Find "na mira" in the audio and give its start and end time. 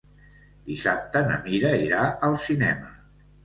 1.29-1.77